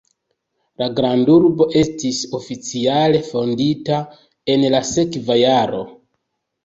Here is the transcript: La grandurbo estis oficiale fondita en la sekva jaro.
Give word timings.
La 0.81 0.85
grandurbo 0.99 1.67
estis 1.81 2.21
oficiale 2.39 3.21
fondita 3.29 4.01
en 4.55 4.67
la 4.77 4.85
sekva 4.95 5.37
jaro. 5.45 5.85